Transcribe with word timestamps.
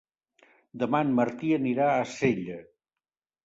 Demà 0.83 1.03
en 1.09 1.11
Martí 1.21 1.53
anirà 1.59 1.93
a 2.01 2.11
Sella. 2.17 2.61